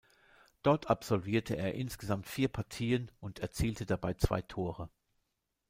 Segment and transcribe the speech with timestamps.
[0.63, 4.89] Dort absolvierte er insgesamt vier Partien und erzielte dabei zwei Tore.